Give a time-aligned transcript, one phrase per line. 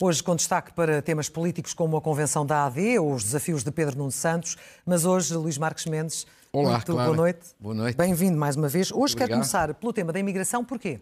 [0.00, 3.72] Hoje com destaque para temas políticos como a convenção da AD ou os desafios de
[3.72, 4.56] Pedro Nuno Santos,
[4.86, 6.24] mas hoje Luís Marques Mendes.
[6.52, 7.04] Olá, muito Clara.
[7.06, 7.40] boa noite.
[7.58, 7.96] Boa noite.
[7.96, 8.92] Bem-vindo mais uma vez.
[8.92, 9.40] Hoje quero Obrigado.
[9.40, 11.00] começar pelo tema da imigração, porquê?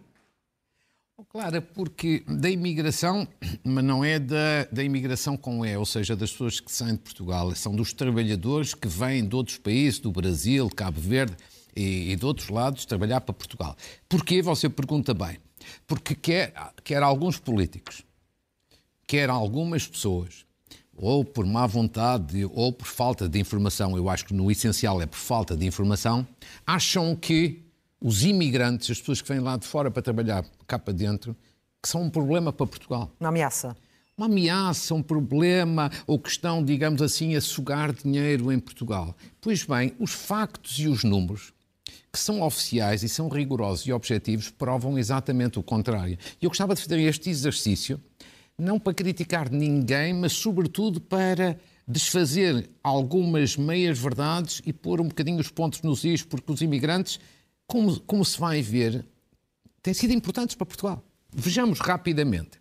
[1.15, 3.27] Oh, Clara, porque da imigração,
[3.63, 7.01] mas não é da, da imigração com E, ou seja, das pessoas que saem de
[7.01, 11.37] Portugal, são dos trabalhadores que vêm de outros países, do Brasil, Cabo Verde
[11.75, 13.75] e, e de outros lados, trabalhar para Portugal.
[14.09, 14.41] Porquê?
[14.41, 15.37] Você pergunta bem.
[15.85, 16.51] Porque quer,
[16.83, 18.06] quer alguns políticos,
[19.07, 20.45] quer algumas pessoas,
[20.95, 25.05] ou por má vontade ou por falta de informação, eu acho que no essencial é
[25.05, 26.27] por falta de informação,
[26.65, 27.63] acham que
[28.01, 31.35] os imigrantes, as pessoas que vêm lá de fora para trabalhar cá para dentro,
[31.81, 33.11] que são um problema para Portugal.
[33.19, 33.75] Uma ameaça.
[34.17, 39.15] Uma ameaça, um problema, ou que estão, digamos assim, a sugar dinheiro em Portugal.
[39.39, 41.53] Pois bem, os factos e os números,
[42.11, 46.17] que são oficiais e são rigorosos e objetivos, provam exatamente o contrário.
[46.41, 48.01] E eu gostava de fazer este exercício,
[48.57, 55.49] não para criticar ninguém, mas sobretudo para desfazer algumas meias-verdades e pôr um bocadinho os
[55.49, 57.19] pontos nos is, porque os imigrantes,
[57.67, 59.05] como, como se vai ver,
[59.81, 61.03] têm sido importantes para Portugal.
[61.31, 62.59] Vejamos rapidamente.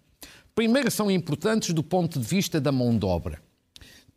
[0.54, 3.42] Primeiro, são importantes do ponto de vista da mão de obra.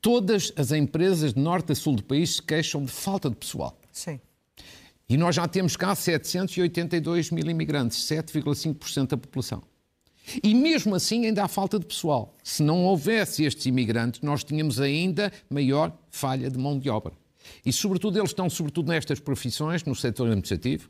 [0.02, 3.78] Todas as empresas de norte a sul do país se queixam de falta de pessoal.
[3.92, 4.20] Sim.
[5.10, 9.64] E nós já temos cá 782 mil imigrantes, 7,5% da população.
[10.44, 12.36] E mesmo assim ainda há falta de pessoal.
[12.44, 17.14] Se não houvesse estes imigrantes, nós tínhamos ainda maior falha de mão de obra.
[17.66, 20.90] E sobretudo eles estão sobretudo nestas profissões, no setor administrativo,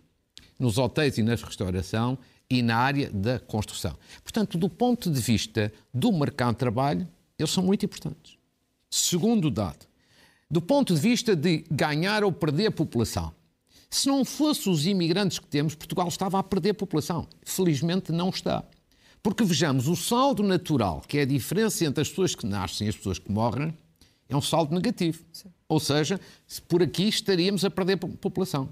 [0.58, 2.18] nos hotéis e na restauração
[2.50, 3.96] e na área da construção.
[4.24, 7.08] Portanto, do ponto de vista do mercado de trabalho,
[7.38, 8.38] eles são muito importantes.
[8.90, 9.88] Segundo dado,
[10.50, 13.32] do ponto de vista de ganhar ou perder população.
[13.90, 17.28] Se não fossem os imigrantes que temos, Portugal estava a perder população.
[17.44, 18.64] Felizmente não está.
[19.22, 22.90] Porque vejamos, o saldo natural, que é a diferença entre as pessoas que nascem e
[22.90, 23.74] as pessoas que morrem,
[24.30, 25.24] é um saldo negativo.
[25.68, 28.70] Ou seja, se por aqui estaríamos a perder po- população.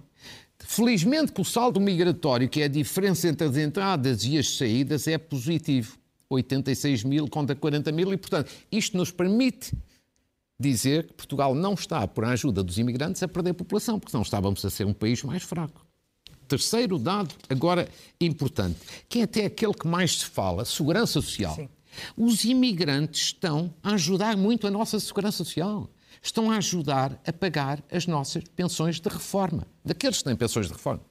[0.59, 5.07] Felizmente que o saldo migratório, que é a diferença entre as entradas e as saídas,
[5.07, 5.97] é positivo.
[6.29, 9.71] 86 mil contra 40 mil e, portanto, isto nos permite
[10.59, 14.23] dizer que Portugal não está, por a ajuda dos imigrantes, a perder população, porque senão
[14.23, 15.86] estávamos a ser um país mais fraco.
[16.47, 21.55] Terceiro dado, agora importante, que é até aquele que mais se fala, segurança social.
[21.55, 21.69] Sim.
[22.15, 25.89] Os imigrantes estão a ajudar muito a nossa segurança social.
[26.21, 30.73] Estão a ajudar a pagar as nossas pensões de reforma, daqueles que têm pensões de
[30.73, 31.03] reforma.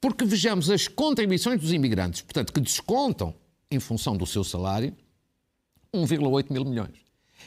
[0.00, 3.34] Porque vejamos as contribuições dos imigrantes, portanto, que descontam
[3.70, 4.94] em função do seu salário,
[5.92, 6.96] 1,8 mil milhões.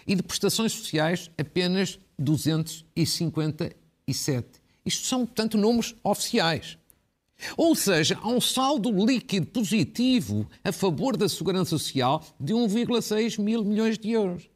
[0.06, 4.62] E de prestações sociais, apenas 257.
[4.86, 6.78] Isto são, portanto, números oficiais.
[7.58, 13.64] Ou seja, há um saldo líquido positivo a favor da segurança social de 1,6 mil
[13.64, 14.50] milhões de euros.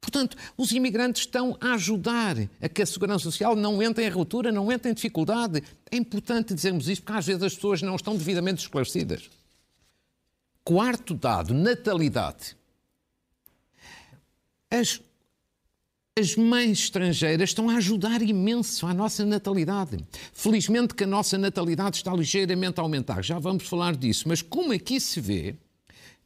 [0.00, 4.50] Portanto, os imigrantes estão a ajudar a que a segurança social não entre em ruptura,
[4.50, 5.62] não entre em dificuldade.
[5.90, 9.30] É importante dizermos isto porque às vezes as pessoas não estão devidamente esclarecidas.
[10.64, 12.56] Quarto dado, natalidade.
[14.68, 15.00] As,
[16.18, 19.96] as mães estrangeiras estão a ajudar imenso à nossa natalidade.
[20.34, 24.74] Felizmente que a nossa natalidade está ligeiramente a aumentar, já vamos falar disso, mas como
[24.74, 25.56] aqui se vê,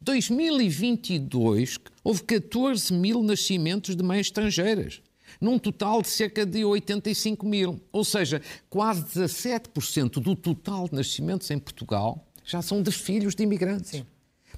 [0.01, 5.01] 2022 houve 14 mil nascimentos de mães estrangeiras,
[5.39, 7.79] num total de cerca de 85 mil.
[7.89, 13.43] Ou seja, quase 17% do total de nascimentos em Portugal já são de filhos de
[13.43, 13.91] imigrantes.
[13.91, 14.05] Sim.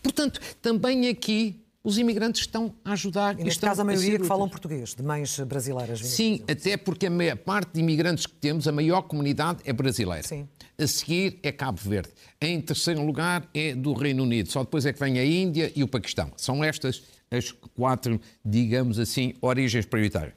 [0.01, 3.33] Portanto, também aqui os imigrantes estão a ajudar.
[3.35, 4.27] E neste estão caso a maioria que úteis.
[4.27, 5.99] falam português, de mães brasileiras.
[5.99, 10.27] Sim, até porque a maior parte de imigrantes que temos, a maior comunidade é brasileira.
[10.27, 10.47] Sim.
[10.77, 12.11] A seguir é Cabo Verde.
[12.41, 14.49] Em terceiro lugar é do Reino Unido.
[14.49, 16.31] Só depois é que vem a Índia e o Paquistão.
[16.35, 20.33] São estas as quatro, digamos assim, origens prioritárias.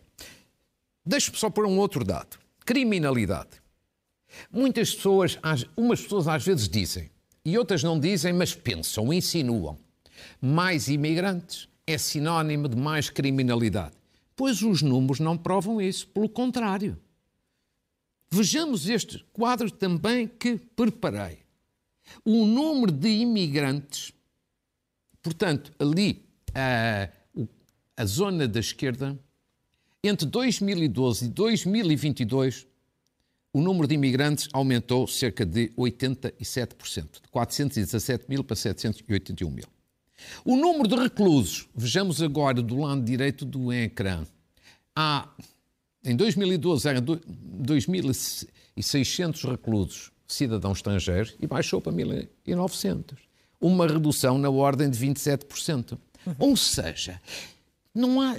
[1.04, 2.38] Deixe-me só pôr um outro dado.
[2.64, 3.62] Criminalidade.
[4.50, 5.38] Muitas pessoas,
[5.76, 7.10] umas pessoas às vezes dizem,
[7.44, 9.76] e outras não dizem, mas pensam, insinuam.
[10.44, 13.94] Mais imigrantes é sinónimo de mais criminalidade.
[14.34, 16.98] Pois os números não provam isso, pelo contrário.
[18.30, 21.38] Vejamos este quadro também que preparei.
[22.24, 24.12] O número de imigrantes,
[25.22, 26.24] portanto, ali
[26.54, 27.46] a, o-
[27.96, 29.18] a zona da esquerda
[30.04, 32.66] Entre 2012 e 2022,
[33.52, 39.66] o número de imigrantes aumentou cerca de 87%, de 417 mil para 781 mil.
[40.44, 44.24] O número de reclusos, vejamos agora do lado direito do ecrã.
[44.94, 45.28] Há,
[46.04, 53.16] em 2012 eram 2.600 reclusos cidadãos estrangeiros e baixou para 1.900.
[53.60, 55.92] Uma redução na ordem de 27%.
[55.92, 55.98] Uhum.
[56.38, 57.20] Ou seja,
[57.94, 58.34] não, há,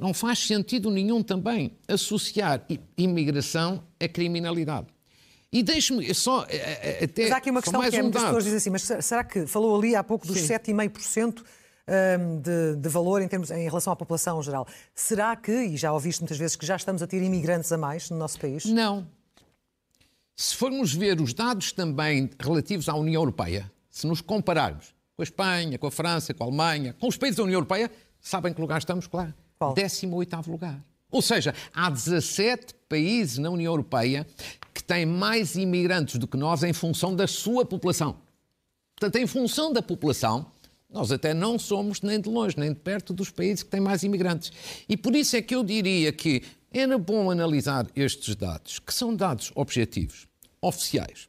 [0.00, 2.66] não faz sentido nenhum também associar
[2.96, 4.88] imigração à criminalidade.
[5.52, 7.22] E deixe-me só eh, eh, até.
[7.22, 9.46] Mas há aqui uma questão que é, um muitas pessoas dizem assim, mas será que
[9.46, 13.96] falou ali há pouco dos 7,5% hum, de, de valor em, termos, em relação à
[13.96, 14.66] população geral?
[14.94, 18.10] Será que, e já ouviste muitas vezes, que já estamos a ter imigrantes a mais
[18.10, 18.66] no nosso país?
[18.66, 19.06] Não.
[20.36, 25.24] Se formos ver os dados também relativos à União Europeia, se nos compararmos com a
[25.24, 27.90] Espanha, com a França, com a Alemanha, com os países da União Europeia,
[28.20, 29.06] sabem que lugar estamos?
[29.06, 29.34] Claro.
[29.58, 29.74] Qual?
[29.74, 30.78] 18 lugar.
[31.10, 34.26] Ou seja, há 17 países na União Europeia
[34.74, 38.16] que têm mais imigrantes do que nós em função da sua população.
[38.94, 40.46] Portanto, em função da população,
[40.90, 44.02] nós até não somos nem de longe, nem de perto dos países que têm mais
[44.02, 44.52] imigrantes.
[44.88, 49.14] E por isso é que eu diria que era bom analisar estes dados, que são
[49.14, 50.26] dados objetivos,
[50.60, 51.28] oficiais,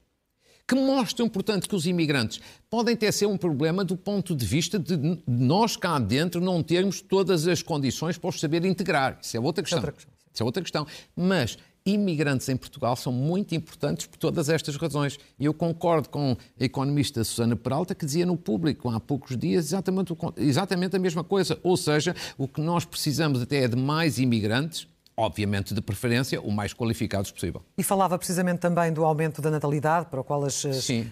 [0.70, 2.40] que mostram, portanto, que os imigrantes
[2.70, 7.02] podem ter ser um problema do ponto de vista de nós cá dentro não termos
[7.02, 9.18] todas as condições para os saber integrar.
[9.20, 9.80] Isso é outra questão.
[9.80, 10.14] É outra questão.
[10.32, 10.88] Isso é outra questão.
[11.16, 15.18] Mas imigrantes em Portugal são muito importantes por todas estas razões.
[15.40, 19.66] E eu concordo com a economista Susana Peralta, que dizia no público há poucos dias
[19.66, 21.58] exatamente, exatamente a mesma coisa.
[21.64, 24.88] Ou seja, o que nós precisamos até é de mais imigrantes
[25.20, 27.62] obviamente de preferência, o mais qualificados possível.
[27.78, 30.66] E falava precisamente também do aumento da natalidade, para o qual as,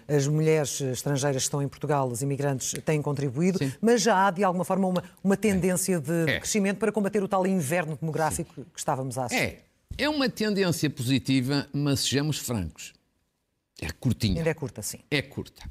[0.08, 3.74] as mulheres estrangeiras que estão em Portugal, os imigrantes, têm contribuído, Sim.
[3.82, 6.40] mas já há, de alguma forma, uma, uma tendência de, é.
[6.40, 8.66] crescimento para combater o tal inverno demográfico Sim.
[8.74, 9.44] que estávamos a assistir.
[9.44, 9.68] É.
[9.98, 12.94] É uma tendência positiva, mas sejamos francos.
[13.82, 14.38] É curtinha.
[14.38, 15.00] Ainda é curta, sim.
[15.10, 15.64] É curta.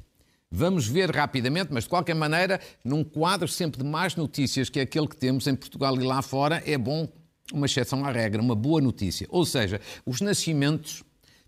[0.51, 4.83] Vamos ver rapidamente, mas de qualquer maneira, num quadro sempre de mais notícias que é
[4.83, 7.07] aquele que temos em Portugal e lá fora, é bom
[7.53, 9.27] uma exceção à regra, uma boa notícia.
[9.29, 11.03] Ou seja, os nascimentos,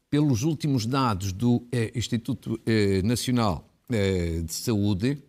[0.09, 5.21] pelos últimos dados do eh, Instituto eh, Nacional eh, de Saúde,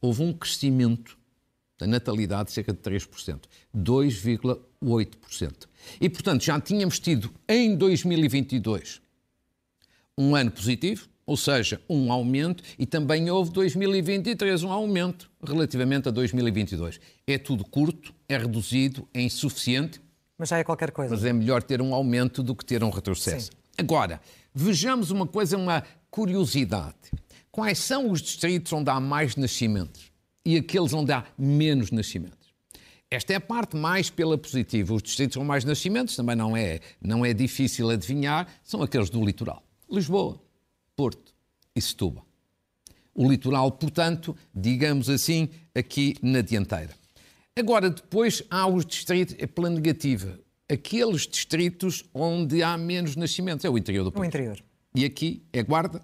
[0.00, 1.18] houve um crescimento
[1.78, 3.40] da natalidade de cerca de 3%,
[3.74, 5.66] 2,8%.
[6.00, 9.00] E, portanto, já tínhamos tido em 2022
[10.16, 16.10] um ano positivo, ou seja, um aumento, e também houve 2023 um aumento relativamente a
[16.10, 17.00] 2022.
[17.26, 20.00] É tudo curto, é reduzido, é insuficiente,
[20.40, 21.14] mas já é qualquer coisa.
[21.14, 23.48] Mas é melhor ter um aumento do que ter um retrocesso.
[23.48, 23.58] Sim.
[23.76, 24.18] Agora,
[24.54, 26.96] vejamos uma coisa, uma curiosidade.
[27.52, 30.10] Quais são os distritos onde há mais nascimentos
[30.42, 32.54] e aqueles onde há menos nascimentos?
[33.10, 34.94] Esta é a parte mais pela positiva.
[34.94, 39.22] Os distritos com mais nascimentos também não é, não é difícil adivinhar, são aqueles do
[39.22, 39.62] litoral.
[39.90, 40.40] Lisboa,
[40.96, 41.34] Porto
[41.76, 42.24] e Setúbal.
[43.14, 46.99] O litoral, portanto, digamos assim, aqui na dianteira.
[47.60, 53.68] Agora, depois há os distritos, é pela negativa, aqueles distritos onde há menos nascimentos, é
[53.68, 54.24] o interior do país.
[54.24, 54.64] O interior.
[54.94, 56.02] E aqui é Guarda,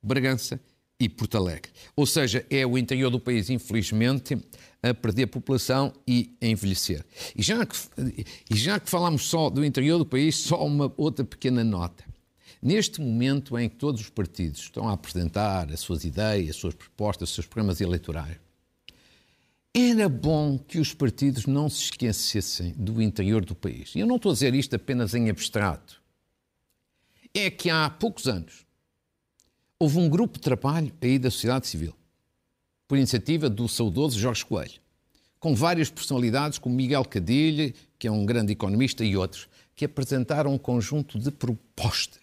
[0.00, 0.60] Bragança
[1.00, 1.72] e Porto Alegre.
[1.96, 4.38] Ou seja, é o interior do país, infelizmente,
[4.80, 7.04] a perder população e a envelhecer.
[7.34, 7.76] E já que,
[8.48, 12.04] e já que falamos só do interior do país, só uma outra pequena nota.
[12.62, 16.74] Neste momento em que todos os partidos estão a apresentar as suas ideias, as suas
[16.74, 18.45] propostas, os seus programas eleitorais,
[19.78, 23.94] era bom que os partidos não se esquecessem do interior do país.
[23.94, 26.00] E eu não estou a dizer isto apenas em abstrato.
[27.34, 28.64] É que há poucos anos
[29.78, 31.94] houve um grupo de trabalho aí da sociedade civil,
[32.88, 34.80] por iniciativa do saudoso Jorge Coelho,
[35.38, 40.54] com várias personalidades, como Miguel Cadilha, que é um grande economista, e outros, que apresentaram
[40.54, 42.22] um conjunto de propostas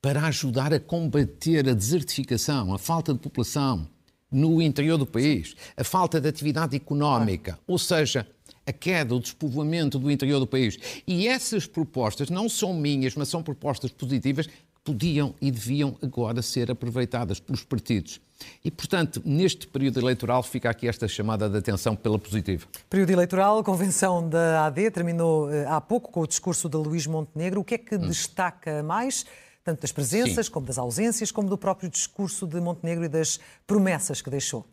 [0.00, 3.88] para ajudar a combater a desertificação, a falta de população,
[4.30, 8.26] no interior do país, a falta de atividade económica, ou seja,
[8.66, 10.78] a queda, o despovoamento do interior do país.
[11.06, 14.52] E essas propostas não são minhas, mas são propostas positivas que
[14.84, 18.20] podiam e deviam agora ser aproveitadas pelos partidos.
[18.64, 22.66] E, portanto, neste período eleitoral fica aqui esta chamada de atenção pela positiva.
[22.88, 27.06] Período eleitoral, a convenção da AD terminou eh, há pouco com o discurso de Luís
[27.06, 27.60] Montenegro.
[27.60, 28.08] O que é que hum.
[28.08, 29.26] destaca mais?
[29.62, 30.52] Tanto das presenças, Sim.
[30.52, 34.66] como das ausências, como do próprio discurso de Montenegro e das promessas que deixou?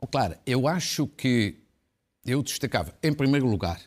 [0.00, 1.58] Oh, claro, eu acho que
[2.24, 3.80] eu destacava, em primeiro lugar,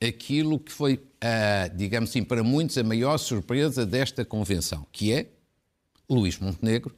[0.00, 5.30] aquilo que foi, uh, digamos assim, para muitos a maior surpresa desta convenção, que é
[6.08, 6.96] Luís Montenegro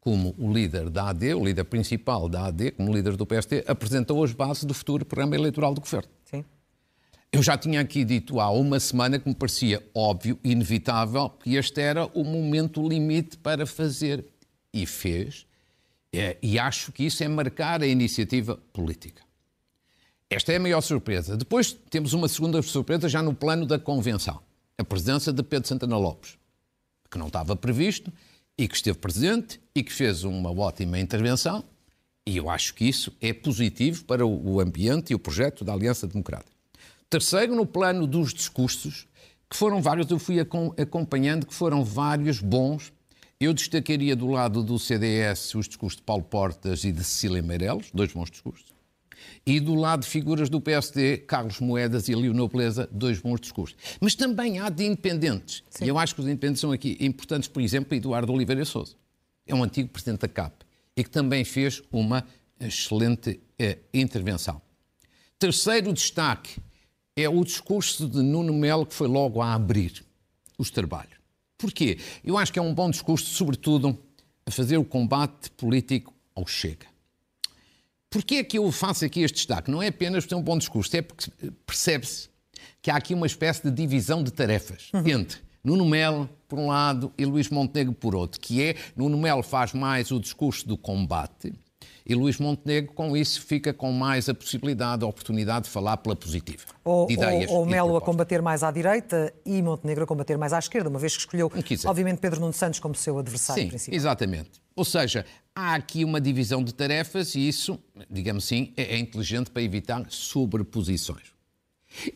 [0.00, 4.24] como o líder da AD, o líder principal da AD, como líder do PSD, apresentou
[4.24, 6.08] as bases do futuro programa eleitoral do governo.
[6.24, 6.44] Sim.
[7.32, 11.80] Eu já tinha aqui dito há uma semana que me parecia óbvio, inevitável, que este
[11.80, 14.24] era o momento limite para fazer.
[14.72, 15.46] E fez.
[16.12, 19.22] É, e acho que isso é marcar a iniciativa política.
[20.28, 21.36] Esta é a maior surpresa.
[21.36, 24.40] Depois temos uma segunda surpresa já no plano da convenção.
[24.76, 26.36] A presença de Pedro Santana Lopes,
[27.10, 28.12] que não estava previsto
[28.58, 31.64] e que esteve presente e que fez uma ótima intervenção.
[32.26, 36.06] E eu acho que isso é positivo para o ambiente e o projeto da Aliança
[36.06, 36.59] Democrática.
[37.10, 39.08] Terceiro, no plano dos discursos,
[39.50, 42.92] que foram vários, eu fui acompanhando, que foram vários bons.
[43.40, 47.90] Eu destacaria do lado do CDS os discursos de Paulo Portas e de Cecília Meireles,
[47.92, 48.72] dois bons discursos.
[49.44, 53.76] E do lado de figuras do PSD, Carlos Moedas e Leonor Beleza, dois bons discursos.
[54.00, 55.64] Mas também há de independentes.
[55.68, 55.86] Sim.
[55.86, 58.94] E eu acho que os independentes são aqui importantes, por exemplo, Eduardo Oliveira Souza.
[59.44, 60.64] É um antigo presidente da CAP
[60.96, 62.24] e que também fez uma
[62.60, 64.62] excelente eh, intervenção.
[65.40, 66.60] Terceiro destaque
[67.22, 70.04] é o discurso de Nuno Melo que foi logo a abrir
[70.58, 71.14] os trabalhos.
[71.56, 71.98] Porquê?
[72.24, 73.98] Eu acho que é um bom discurso, sobretudo,
[74.46, 76.86] a fazer o combate político ao Chega.
[78.08, 79.70] Porquê é que eu faço aqui este destaque?
[79.70, 81.30] Não é apenas por ter um bom discurso, é porque
[81.64, 82.28] percebe-se
[82.82, 85.06] que há aqui uma espécie de divisão de tarefas uhum.
[85.06, 89.42] entre Nuno Melo, por um lado, e Luís Montenegro, por outro, que é, Nuno Melo
[89.42, 91.52] faz mais o discurso do combate,
[92.10, 96.16] e Luís Montenegro, com isso, fica com mais a possibilidade, a oportunidade de falar pela
[96.16, 96.64] positiva.
[96.82, 100.58] Ou, ou, ou Melo a combater mais à direita e Montenegro a combater mais à
[100.58, 101.48] esquerda, uma vez que escolheu,
[101.86, 103.94] obviamente, Pedro Nuno Santos como seu adversário Sim, principal.
[103.94, 104.50] exatamente.
[104.74, 105.24] Ou seja,
[105.54, 107.78] há aqui uma divisão de tarefas e isso,
[108.10, 111.32] digamos assim, é, é inteligente para evitar sobreposições.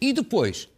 [0.00, 0.68] E depois,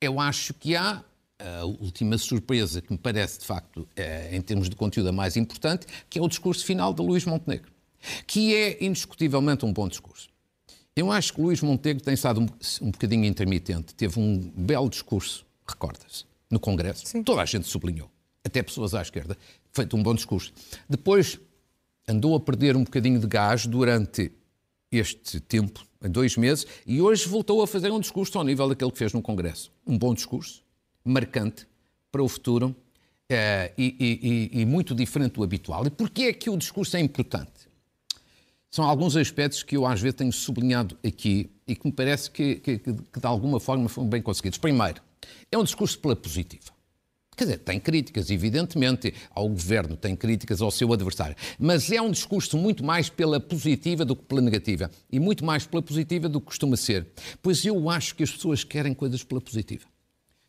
[0.00, 1.02] eu acho que há
[1.40, 5.36] a última surpresa que me parece, de facto, é, em termos de conteúdo a mais
[5.36, 7.79] importante, que é o discurso final de Luís Montenegro
[8.26, 10.28] que é indiscutivelmente um bom discurso.
[10.94, 12.46] Eu acho que Luís Montenegro tem estado um,
[12.82, 13.94] um bocadinho intermitente.
[13.94, 17.06] Teve um belo discurso, recorda-se, no Congresso.
[17.06, 17.22] Sim.
[17.22, 18.10] Toda a gente sublinhou,
[18.44, 19.36] até pessoas à esquerda,
[19.72, 20.52] feito um bom discurso.
[20.88, 21.38] Depois
[22.08, 24.32] andou a perder um bocadinho de gás durante
[24.90, 28.90] este tempo, em dois meses, e hoje voltou a fazer um discurso ao nível daquele
[28.90, 29.70] que fez no Congresso.
[29.86, 30.64] Um bom discurso,
[31.04, 31.66] marcante
[32.10, 32.74] para o futuro
[33.28, 35.86] é, e, e, e muito diferente do habitual.
[35.86, 37.59] E porquê é que o discurso é importante?
[38.70, 42.56] São alguns aspectos que eu às vezes tenho sublinhado aqui e que me parece que,
[42.56, 44.58] que, que, de alguma forma foram bem conseguidos.
[44.58, 45.02] Primeiro,
[45.50, 46.70] é um discurso pela positiva.
[47.36, 52.10] Quer dizer, tem críticas, evidentemente, ao governo, tem críticas ao seu adversário, mas é um
[52.10, 54.90] discurso muito mais pela positiva do que pela negativa.
[55.10, 57.08] E muito mais pela positiva do que costuma ser.
[57.42, 59.86] Pois eu acho que as pessoas querem coisas pela positiva.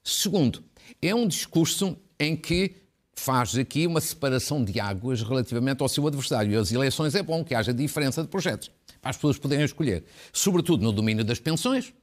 [0.04, 0.64] Segundo,
[1.02, 2.76] é um discurso em que
[3.14, 6.52] faz aqui uma separação de águas relativamente ao seu adversário.
[6.52, 10.04] E as eleições é bom que haja diferença de projetos, para as pessoas poderem escolher.
[10.34, 11.94] Sobretudo no domínio das pensões,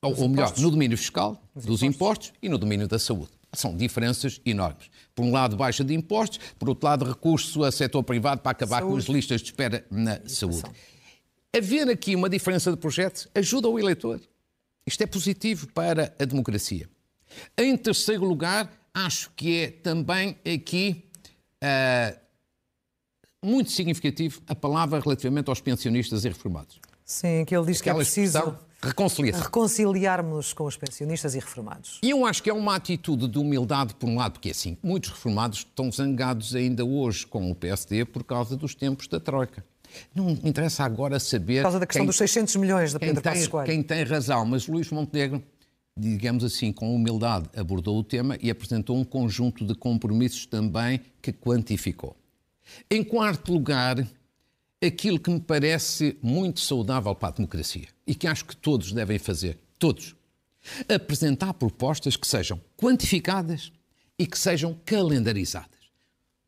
[0.00, 2.28] ou, ou melhor, no domínio fiscal, Os dos impostos.
[2.28, 3.30] impostos e no domínio da saúde.
[3.54, 4.90] São diferenças enormes.
[5.14, 8.80] Por um lado, baixa de impostos, por outro lado, recurso a setor privado para acabar
[8.80, 8.92] saúde.
[8.92, 10.62] com as listas de espera na saúde.
[11.54, 14.20] Haver aqui uma diferença de projetos ajuda o eleitor.
[14.86, 16.88] Isto é positivo para a democracia.
[17.56, 21.04] Em terceiro lugar, acho que é também aqui
[21.62, 22.18] uh,
[23.44, 26.80] muito significativo a palavra relativamente aos pensionistas e reformados.
[27.04, 32.00] Sim, que ele diz Aquela que é preciso reconciliarmos com os pensionistas e reformados.
[32.02, 35.10] E eu acho que é uma atitude de humildade, por um lado, porque assim, muitos
[35.10, 39.64] reformados estão zangados ainda hoje com o PSD por causa dos tempos da Troika.
[40.14, 41.58] Não interessa agora saber.
[41.58, 43.66] Por causa da questão quem, dos 600 milhões da Pedro Coelho.
[43.66, 45.42] Quem tem razão, mas Luís Montenegro
[45.96, 51.32] digamos assim, com humildade, abordou o tema e apresentou um conjunto de compromissos também que
[51.32, 52.16] quantificou.
[52.90, 54.06] Em quarto lugar,
[54.84, 59.18] aquilo que me parece muito saudável para a democracia e que acho que todos devem
[59.18, 60.14] fazer, todos,
[60.88, 63.72] apresentar propostas que sejam quantificadas
[64.18, 65.80] e que sejam calendarizadas.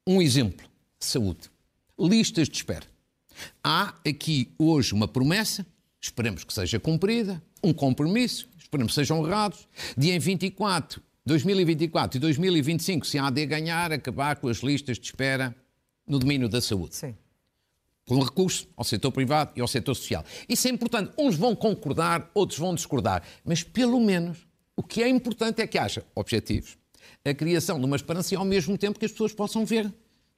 [0.07, 0.67] Um exemplo:
[0.99, 1.51] saúde.
[1.99, 2.87] Listas de espera.
[3.63, 5.67] Há aqui hoje uma promessa,
[6.01, 12.21] esperemos que seja cumprida, um compromisso, esperamos que sejam honrados, de em 24, 2024 e
[12.21, 15.55] 2025, se há de ganhar, acabar com as listas de espera
[16.07, 16.97] no domínio da saúde.
[16.97, 17.15] Sim.
[18.07, 20.25] Com recurso ao setor privado e ao setor social.
[20.47, 21.13] Isso é importante.
[21.17, 23.23] Uns vão concordar, outros vão discordar.
[23.45, 26.77] Mas, pelo menos, o que é importante é que haja objetivos,
[27.25, 29.91] a criação de uma esperança e, ao mesmo tempo, que as pessoas possam ver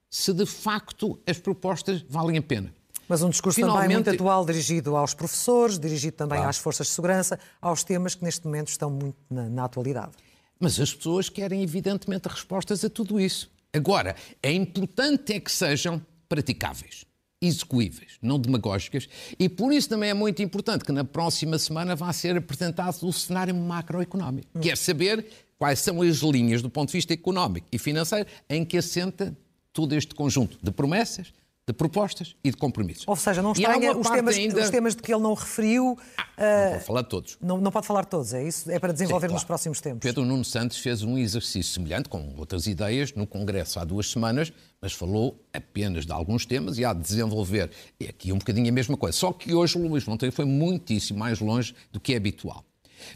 [0.08, 2.72] se de facto as propostas valem a pena.
[3.08, 3.82] Mas um discurso Finalmente...
[3.82, 6.50] também muito atual, dirigido aos professores, dirigido também claro.
[6.50, 10.12] às forças de segurança, aos temas que neste momento estão muito na, na atualidade.
[10.58, 13.50] Mas as pessoas querem, evidentemente, respostas a tudo isso.
[13.72, 17.04] Agora, é importante é que sejam praticáveis
[17.40, 19.08] execuíveis, não demagógicas,
[19.38, 23.12] e por isso também é muito importante que na próxima semana vá ser apresentado o
[23.12, 24.48] cenário macroeconómico.
[24.54, 24.60] Hum.
[24.60, 25.26] Quer saber
[25.58, 29.36] quais são as linhas do ponto de vista económico e financeiro em que assenta
[29.72, 31.32] todo este conjunto de promessas,
[31.66, 33.02] de propostas e de compromissos.
[33.08, 34.62] Ou seja, não estranha os temas, ainda...
[34.62, 35.98] os temas de que ele não referiu.
[36.36, 37.38] Ah, não pode falar de todos.
[37.42, 38.70] Não, não, pode falar de todos, é isso?
[38.70, 39.34] É para desenvolver Sim, claro.
[39.34, 40.00] nos próximos tempos.
[40.00, 44.52] Pedro Nuno Santos fez um exercício semelhante, com outras ideias, no Congresso há duas semanas,
[44.80, 47.72] mas falou apenas de alguns temas e há de desenvolver.
[47.98, 49.18] E aqui um bocadinho a mesma coisa.
[49.18, 52.64] Só que hoje o Luís Monteiro foi muitíssimo mais longe do que é habitual.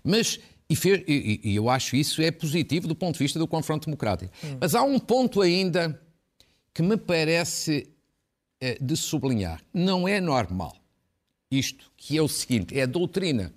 [0.03, 3.47] Mas e, fez, e, e, eu acho isso é positivo do ponto de vista do
[3.47, 4.33] confronto democrático.
[4.45, 4.57] Hum.
[4.61, 6.01] Mas há um ponto ainda
[6.75, 7.89] que me parece
[8.81, 9.63] de sublinhar.
[9.73, 10.77] Não é normal
[11.51, 13.53] isto, que é o seguinte: é a doutrina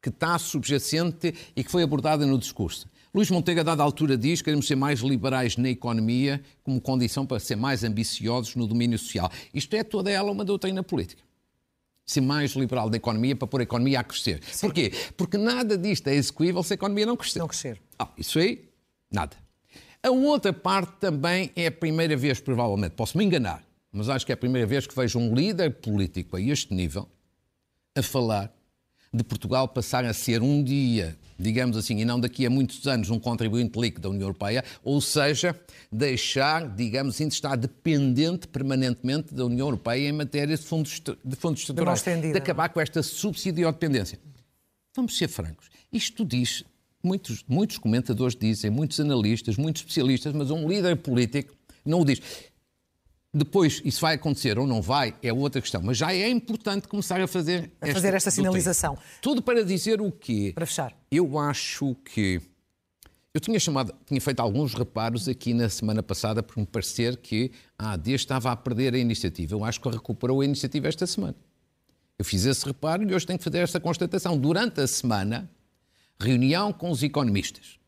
[0.00, 2.88] que está subjacente e que foi abordada no discurso.
[3.14, 7.26] Luís Monteiro, a dada altura, diz que queremos ser mais liberais na economia como condição
[7.26, 9.30] para ser mais ambiciosos no domínio social.
[9.52, 11.22] Isto é toda ela uma doutrina política.
[12.06, 14.42] Ser mais liberal na economia para pôr a economia a crescer.
[14.50, 14.66] Sim.
[14.66, 14.92] Porquê?
[15.16, 17.38] Porque nada disto é execuível se a economia não crescer.
[17.38, 17.80] Não crescer.
[17.98, 18.68] Ah, isso aí,
[19.10, 19.36] nada.
[20.02, 23.62] A outra parte também é a primeira vez, provavelmente, posso me enganar,
[23.92, 27.08] mas acho que é a primeira vez que vejo um líder político a este nível
[27.94, 28.52] a falar
[29.12, 33.10] de Portugal passar a ser um dia, digamos assim, e não daqui a muitos anos,
[33.10, 35.54] um contribuinte líquido da União Europeia, ou seja,
[35.90, 41.36] deixar, digamos assim, de estar dependente permanentemente da União Europeia em matéria de fundos, de
[41.36, 44.18] fundos estruturais, de acabar com esta subsidiodependência.
[44.96, 45.68] Vamos ser francos.
[45.92, 46.64] Isto diz,
[47.04, 52.22] muitos, muitos comentadores dizem, muitos analistas, muitos especialistas, mas um líder político não o diz.
[53.34, 55.80] Depois, isso vai acontecer ou não vai, é outra questão.
[55.82, 58.98] Mas já é importante começar a fazer, a esta, fazer esta sinalização.
[59.22, 60.52] Tudo para dizer o quê?
[60.54, 60.94] Para fechar.
[61.10, 62.42] Eu acho que.
[63.32, 67.50] Eu tinha chamado, tinha feito alguns reparos aqui na semana passada por me parecer que
[67.78, 69.54] a AD estava a perder a iniciativa.
[69.54, 71.34] Eu acho que recuperou a iniciativa esta semana.
[72.18, 74.36] Eu fiz esse reparo e hoje tenho que fazer esta constatação.
[74.36, 75.50] Durante a semana,
[76.20, 77.78] reunião com os economistas.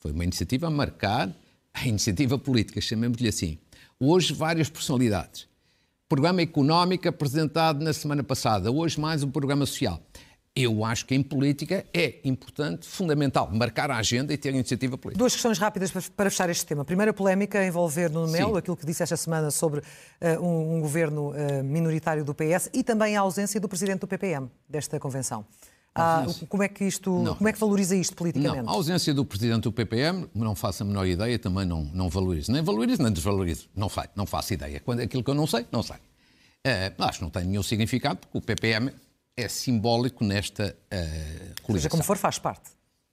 [0.00, 1.34] Foi uma iniciativa a marcar
[1.72, 3.58] a iniciativa política, chamemos-lhe assim
[4.04, 5.48] Hoje, várias personalidades.
[6.08, 10.00] Programa económico apresentado na semana passada, hoje mais um programa social.
[10.56, 15.20] Eu acho que em política é importante, fundamental, marcar a agenda e ter iniciativa política.
[15.20, 16.84] Duas questões rápidas para fechar este tema.
[16.84, 21.30] Primeira polémica envolver no Melo, aquilo que disse esta semana sobre uh, um, um, governo
[21.30, 25.46] uh, minoritário do PS e também a ausência do presidente do PPM desta convenção.
[25.94, 27.34] Ah, como é que isto, não.
[27.36, 28.62] como é que valoriza isto politicamente?
[28.64, 32.08] Não, a ausência do presidente do PPM, não faço a menor ideia, também não, não
[32.08, 32.50] valorizo.
[32.50, 33.68] Nem valorizo, nem desvalorizo.
[33.76, 34.80] Não, faço, não faço ideia.
[34.80, 35.96] Quando aquilo que eu não sei, não sei.
[35.96, 38.90] Uh, acho que não tem nenhum significado, porque o PPM
[39.36, 41.74] é simbólico nesta uh, coligação.
[41.74, 42.70] Seja como for, faz parte.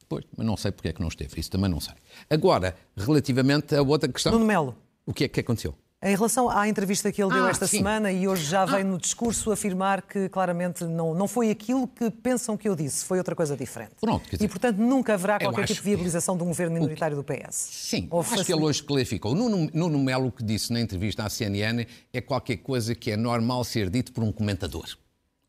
[0.07, 1.37] Pois, mas não sei porque é que não esteve.
[1.39, 1.93] Isso também não sei.
[2.29, 4.31] Agora, relativamente a outra questão...
[4.31, 4.75] Nuno Melo.
[5.05, 5.75] O que é que aconteceu?
[6.01, 7.79] Em relação à entrevista que ele deu ah, esta sim.
[7.79, 8.83] semana e hoje já vem ah.
[8.85, 13.17] no discurso afirmar que claramente não, não foi aquilo que pensam que eu disse, foi
[13.17, 13.91] outra coisa diferente.
[13.99, 16.39] Pronto, dizer, e, portanto, nunca haverá qualquer tipo de viabilização que...
[16.39, 17.53] de um governo minoritário do PS.
[17.53, 19.35] Sim, Ou acho que ele hoje clarificou.
[19.35, 23.65] Nuno, Nuno Melo que disse na entrevista à CNN é qualquer coisa que é normal
[23.65, 24.85] ser dito por um comentador.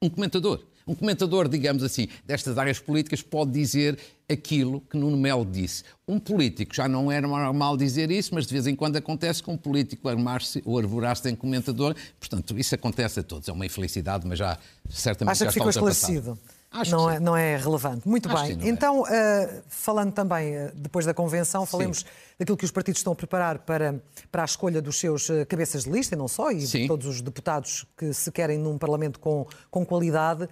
[0.03, 0.65] Um comentador.
[0.87, 5.85] Um comentador, digamos assim, destas áreas políticas pode dizer aquilo que Nuno Melo disse.
[6.07, 9.55] Um político já não era normal dizer isso, mas de vez em quando acontece com
[9.55, 11.95] um político armar-se ou arvorar-se em comentador.
[12.19, 13.49] Portanto, isso acontece a todos.
[13.49, 16.39] É uma infelicidade, mas já certamente Acha já que ficou esclarecido?
[16.73, 18.07] Acho não, é, não é relevante.
[18.07, 18.61] Muito Acho bem.
[18.61, 19.45] Sim, então, é.
[19.45, 22.05] uh, falando também, uh, depois da convenção, falemos sim.
[22.39, 25.83] daquilo que os partidos estão a preparar para, para a escolha dos seus uh, cabeças
[25.83, 26.83] de lista, e não só, e sim.
[26.83, 30.49] de todos os deputados que se querem num Parlamento com, com qualidade.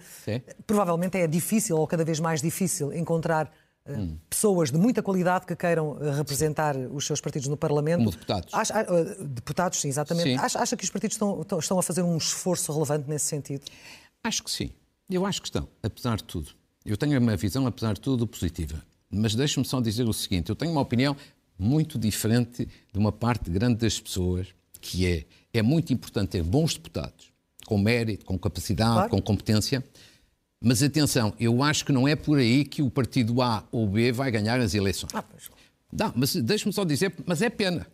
[0.67, 3.51] Provavelmente é difícil, ou cada vez mais difícil, encontrar
[3.87, 4.19] Hum.
[4.29, 6.89] pessoas de muita qualidade que queiram representar sim.
[6.91, 7.97] os seus partidos no Parlamento.
[7.97, 8.53] Como deputados.
[8.53, 8.85] Acha,
[9.19, 10.29] deputados, sim, exatamente.
[10.29, 10.35] Sim.
[10.35, 13.63] Acha, acha, que os partidos estão, estão a fazer um esforço relevante nesse sentido?
[14.23, 14.69] Acho que sim.
[15.09, 16.51] Eu acho que estão, apesar de tudo.
[16.85, 18.83] Eu tenho uma visão, apesar de tudo, positiva.
[19.09, 21.15] Mas deixe-me só dizer o seguinte: eu tenho uma opinião
[21.57, 24.47] muito diferente de uma parte grande das pessoas,
[24.79, 27.31] que é é muito importante ter bons deputados,
[27.65, 29.09] com mérito, com capacidade, claro.
[29.09, 29.83] com competência.
[30.61, 34.11] Mas atenção, eu acho que não é por aí que o partido A ou B
[34.11, 35.09] vai ganhar as eleições.
[35.13, 35.49] Ah, pois.
[35.91, 37.87] Não, mas deixe-me só dizer, mas é pena.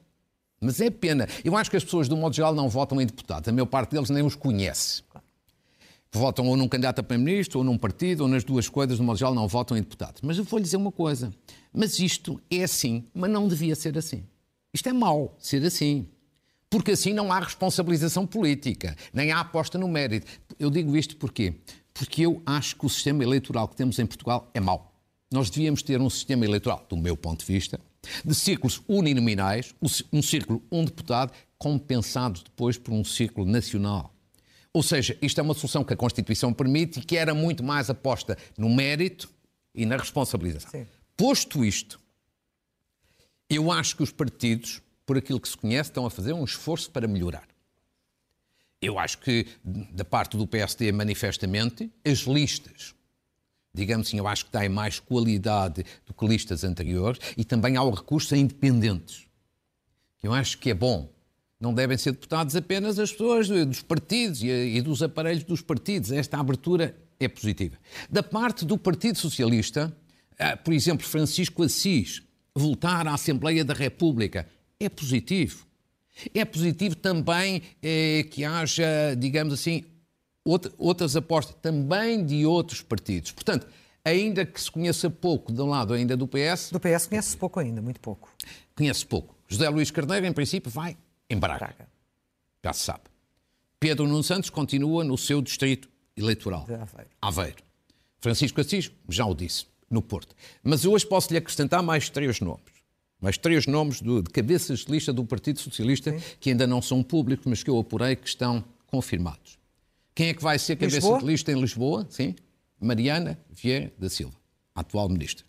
[0.60, 1.28] Mas é pena.
[1.44, 3.48] Eu acho que as pessoas, do modo geral, não votam em deputados.
[3.48, 5.04] A maior parte deles nem os conhece.
[5.04, 5.25] Claro
[6.16, 9.18] votam ou num candidato a primeiro-ministro, ou num partido, ou nas duas coisas, no modo
[9.18, 10.22] geral, não votam em deputados.
[10.22, 11.32] Mas eu vou lhe dizer uma coisa:
[11.74, 14.24] mas isto é assim, mas não devia ser assim.
[14.74, 16.08] Isto é mau ser assim.
[16.70, 20.28] Porque assim não há responsabilização política, nem há aposta no mérito.
[20.60, 21.56] Eu digo isto porquê?
[21.94, 24.94] Porque eu acho que o sistema eleitoral que temos em Portugal é mau.
[25.32, 27.80] Nós devíamos ter um sistema eleitoral, do meu ponto de vista,
[28.24, 29.74] De círculos uninominais,
[30.14, 34.15] um círculo, um deputado, compensado depois por um círculo nacional.
[34.76, 37.90] Ou seja, isto é uma solução que a Constituição permite e que era muito mais
[37.90, 39.32] aposta no mérito
[39.74, 40.70] e na responsabilização.
[40.70, 40.86] Sim.
[41.16, 41.98] Posto isto,
[43.50, 46.92] eu acho que os partidos, por aquilo que se conhece, estão a fazer um esforço
[46.92, 47.48] para melhorar.
[48.82, 52.94] Eu acho que, da parte do PSD, manifestamente, as listas,
[53.74, 57.82] digamos assim, eu acho que têm mais qualidade do que listas anteriores e também há
[57.82, 59.26] o recurso a independentes,
[60.22, 61.15] eu acho que é bom.
[61.66, 66.12] Não devem ser deputados apenas as pessoas dos partidos e dos aparelhos dos partidos.
[66.12, 67.76] Esta abertura é positiva.
[68.08, 69.92] Da parte do Partido Socialista,
[70.38, 72.22] ah, por exemplo, Francisco Assis
[72.54, 74.48] voltar à Assembleia da República
[74.80, 75.66] é positivo.
[76.36, 79.86] É positivo também eh, que haja, digamos assim,
[80.78, 83.32] outras apostas também de outros partidos.
[83.32, 83.66] Portanto,
[84.04, 86.70] ainda que se conheça pouco de um lado ainda do PS...
[86.72, 88.30] Do PS conhece-se pouco ainda, muito pouco.
[88.76, 89.36] Conhece pouco.
[89.48, 90.96] José Luís Carneiro, em princípio, vai
[91.36, 91.60] em Braga.
[91.60, 91.88] Braga.
[92.64, 93.04] Já se sabe.
[93.80, 96.66] Pedro Nuno Santos continua no seu distrito eleitoral.
[96.66, 97.10] De Aveiro.
[97.22, 97.64] Aveiro.
[98.20, 100.36] Francisco Assis, já o disse, no Porto.
[100.64, 102.74] Mas hoje posso-lhe acrescentar mais três nomes.
[103.22, 106.24] Mais três nomes do, de cabeças de lista do Partido Socialista Sim.
[106.40, 109.60] que ainda não são públicos, mas que eu apurei que estão confirmados.
[110.14, 111.20] Quem é que vai ser cabeça Lisboa?
[111.20, 112.08] de lista em Lisboa?
[112.10, 112.36] Sim.
[112.80, 114.36] Mariana Vieira da Silva,
[114.74, 115.46] atual ministra.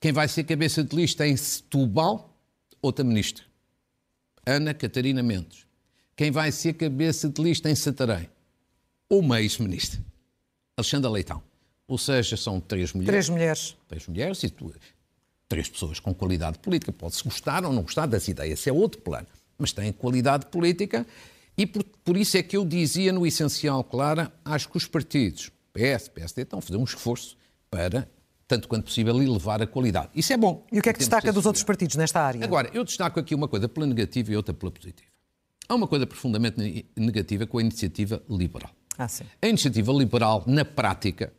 [0.00, 2.36] Quem vai ser cabeça de lista em Setúbal?
[2.80, 3.44] Outra ministra.
[4.48, 5.66] Ana Catarina Mendes.
[6.16, 8.30] Quem vai ser cabeça de lista em Santarém?
[9.10, 10.00] Uma ex-ministra.
[10.74, 11.42] Alexandra Leitão.
[11.86, 13.10] Ou seja, são três mulheres.
[13.10, 13.76] Três mulheres.
[13.86, 14.72] Três mulheres e tu,
[15.48, 16.92] três pessoas com qualidade política.
[16.92, 19.26] Pode-se gostar ou não gostar das ideias, esse é outro plano.
[19.58, 21.06] Mas têm qualidade política
[21.56, 25.50] e por, por isso é que eu dizia no essencial, Clara, acho que os partidos,
[25.74, 27.36] PS, PSD, estão a fazer um esforço
[27.70, 28.08] para,
[28.48, 30.08] tanto quanto possível, elevar a qualidade.
[30.14, 30.66] Isso é bom.
[30.72, 32.42] E o que é que destaca dos outros partidos nesta área?
[32.42, 35.10] Agora, eu destaco aqui uma coisa pela negativa e outra pela positiva.
[35.68, 38.70] Há uma coisa profundamente negativa com a iniciativa liberal.
[38.96, 39.24] Ah, sim.
[39.42, 41.30] A iniciativa liberal, na prática,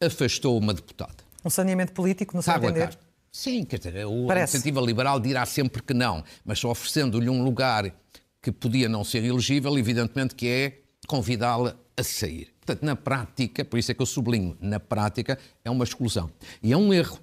[0.00, 1.22] afastou uma deputada.
[1.44, 2.98] Um saneamento político, no seu entender?
[3.30, 7.92] Sim, quer dizer, a iniciativa liberal dirá sempre que não, mas oferecendo-lhe um lugar
[8.40, 12.53] que podia não ser elegível, evidentemente que é convidá-la a sair.
[12.64, 16.30] Portanto, na prática, por isso é que eu sublinho, na prática é uma exclusão.
[16.62, 17.18] E é um erro.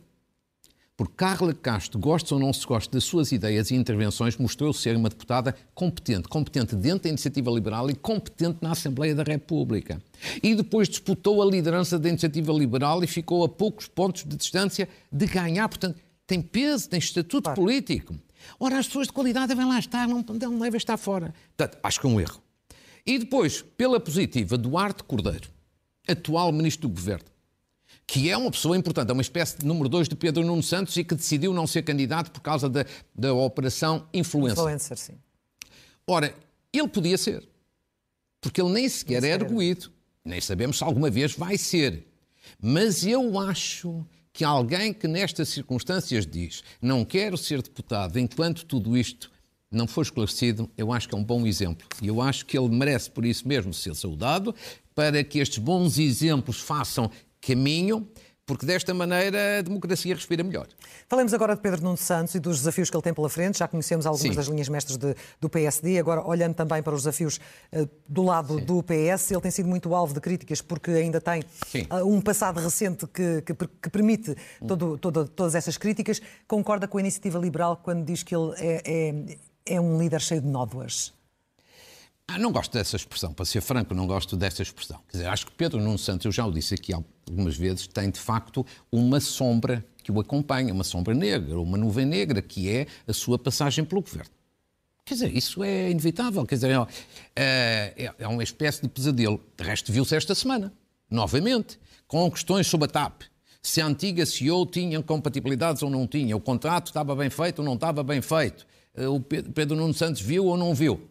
[0.95, 4.95] Porque Carla Castro, goste ou não se goste das suas ideias e intervenções, mostrou ser
[4.95, 9.99] uma deputada competente, competente dentro da iniciativa liberal e competente na Assembleia da República.
[10.43, 14.87] E depois disputou a liderança da iniciativa liberal e ficou a poucos pontos de distância
[15.11, 15.67] de ganhar.
[15.67, 17.59] Portanto, tem peso, tem estatuto claro.
[17.59, 18.15] político.
[18.59, 21.33] Ora, as pessoas de qualidade devem lá estar, não, não devem estar fora.
[21.57, 22.39] Portanto, acho que é um erro.
[23.05, 25.49] E depois, pela positiva, Duarte Cordeiro,
[26.07, 27.31] atual Ministro do Governo
[28.11, 30.97] que é uma pessoa importante, é uma espécie de número 2 de Pedro Nuno Santos
[30.97, 32.85] e que decidiu não ser candidato por causa da,
[33.15, 34.59] da operação Influencer.
[34.59, 35.13] Influencer, sim.
[36.05, 36.35] Ora,
[36.73, 37.47] ele podia ser,
[38.41, 39.89] porque ele nem sequer é arguído,
[40.25, 42.05] nem sabemos se alguma vez vai ser.
[42.61, 48.97] Mas eu acho que alguém que nestas circunstâncias diz não quero ser deputado enquanto tudo
[48.97, 49.31] isto
[49.71, 51.87] não for esclarecido, eu acho que é um bom exemplo.
[52.01, 54.53] E eu acho que ele merece, por isso mesmo, ser saudado,
[54.93, 58.07] para que estes bons exemplos façam caminho,
[58.45, 60.67] porque desta maneira a democracia respira melhor.
[61.07, 63.59] Falemos agora de Pedro Nuno Santos e dos desafios que ele tem pela frente.
[63.59, 64.35] Já conhecemos algumas Sim.
[64.35, 65.97] das linhas mestras de, do PSD.
[65.97, 67.39] Agora, olhando também para os desafios
[67.71, 68.65] uh, do lado Sim.
[68.65, 71.43] do PS, ele tem sido muito alvo de críticas porque ainda tem
[71.89, 74.35] uh, um passado recente que, que, que permite
[74.67, 76.21] todo, todo, todas essas críticas.
[76.45, 80.41] Concorda com a iniciativa liberal quando diz que ele é, é, é um líder cheio
[80.41, 81.13] de nódoas?
[82.27, 84.99] Ah, não gosto dessa expressão, para ser franco, não gosto dessa expressão.
[85.09, 88.09] Quer dizer, acho que Pedro Nuno Santos, eu já o disse aqui algumas vezes, tem
[88.09, 92.87] de facto uma sombra que o acompanha, uma sombra negra, uma nuvem negra, que é
[93.05, 94.31] a sua passagem pelo governo.
[95.03, 96.71] Quer dizer, isso é inevitável, quer dizer,
[97.35, 99.43] é, é, é uma espécie de pesadelo.
[99.57, 100.71] De resto, viu-se esta semana,
[101.09, 103.23] novamente, com questões sobre a TAP.
[103.61, 107.65] Se a antiga CEO tinha compatibilidades ou não tinha, o contrato estava bem feito ou
[107.65, 108.65] não estava bem feito,
[108.97, 111.09] o Pedro Nuno Santos viu ou não viu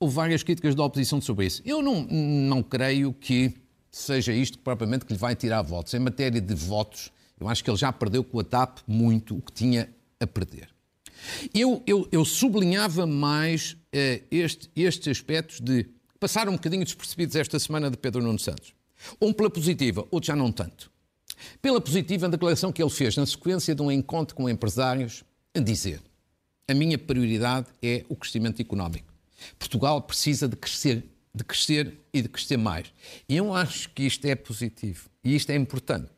[0.00, 1.62] houve várias críticas da oposição sobre isso.
[1.64, 3.54] Eu não, não creio que
[3.90, 5.92] seja isto propriamente que lhe vai tirar votos.
[5.92, 9.42] Em matéria de votos, eu acho que ele já perdeu com a TAP muito o
[9.42, 10.70] que tinha a perder.
[11.52, 15.86] Eu, eu, eu sublinhava mais uh, este, estes aspectos de
[16.18, 18.72] passar um bocadinho despercebidos esta semana de Pedro Nuno Santos.
[19.20, 20.90] Um pela positiva, outro já não tanto.
[21.60, 25.60] Pela positiva, a declaração que ele fez na sequência de um encontro com empresários, a
[25.60, 26.00] dizer:
[26.70, 29.12] a minha prioridade é o crescimento económico.
[29.58, 31.04] Portugal precisa de crescer,
[31.34, 32.92] de crescer e de crescer mais.
[33.28, 36.10] E eu acho que isto é positivo e isto é importante.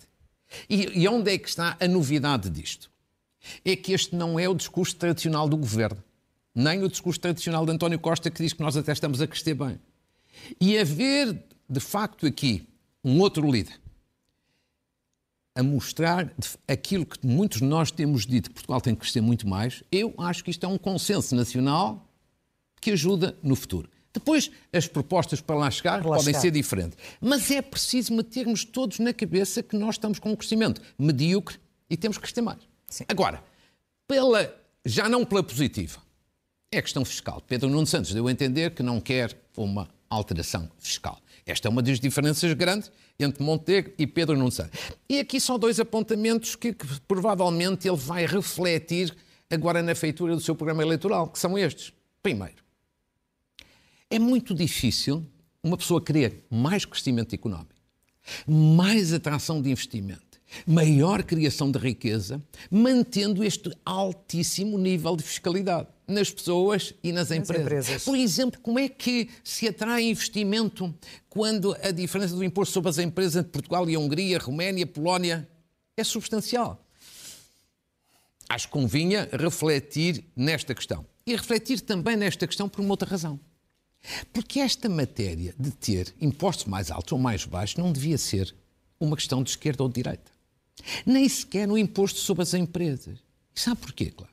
[0.68, 2.92] E, e onde é que está a novidade disto?
[3.64, 6.02] é que este não é o discurso tradicional do governo,
[6.54, 9.54] nem o discurso tradicional de António Costa, que diz que nós até estamos a crescer
[9.54, 9.78] bem.
[10.60, 12.66] E haver, de facto, aqui
[13.04, 13.80] um outro líder
[15.54, 16.32] a mostrar
[16.66, 20.14] aquilo que muitos de nós temos dito que Portugal tem que crescer muito mais, eu
[20.18, 22.08] acho que isto é um consenso nacional
[22.80, 23.88] que ajuda no futuro.
[24.12, 26.40] Depois, as propostas para lá chegar para lá podem chegar.
[26.40, 26.98] ser diferentes.
[27.20, 31.96] Mas é preciso metermos todos na cabeça que nós estamos com um crescimento medíocre e
[31.96, 32.58] temos que crescer mais.
[32.88, 33.04] Sim.
[33.08, 33.42] Agora,
[34.06, 35.98] pela, já não pela positiva,
[36.70, 37.42] é a questão fiscal.
[37.46, 41.18] Pedro Nuno Santos deu a entender que não quer uma alteração fiscal.
[41.44, 44.78] Esta é uma das diferenças grandes entre Montenegro e Pedro Nuno Santos.
[45.08, 49.14] E aqui são dois apontamentos que, que provavelmente ele vai refletir
[49.50, 51.92] agora na feitura do seu programa eleitoral, que são estes.
[52.22, 52.62] Primeiro,
[54.08, 55.26] é muito difícil
[55.62, 57.74] uma pessoa querer mais crescimento económico,
[58.46, 66.30] mais atração de investimento, maior criação de riqueza, mantendo este altíssimo nível de fiscalidade nas
[66.30, 67.64] pessoas e nas, nas empresas.
[67.64, 68.04] empresas.
[68.04, 70.94] Por exemplo, como é que se atrai investimento
[71.28, 75.48] quando a diferença do imposto sobre as empresas entre Portugal e Hungria, Roménia, Polónia
[75.96, 76.84] é substancial?
[78.48, 81.06] Acho que convinha refletir nesta questão.
[81.26, 83.38] E refletir também nesta questão por uma outra razão.
[84.32, 88.54] Porque esta matéria de ter impostos mais altos ou mais baixos não devia ser
[88.98, 90.30] uma questão de esquerda ou de direita.
[91.06, 93.18] Nem sequer no imposto sobre as empresas.
[93.54, 94.31] E sabe porquê, claro?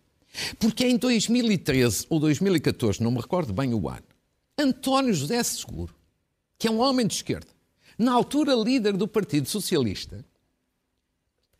[0.59, 4.03] Porque em 2013 ou 2014, não me recordo bem o ano,
[4.57, 5.95] António José Seguro,
[6.57, 7.47] que é um homem de esquerda,
[7.97, 10.25] na altura líder do Partido Socialista,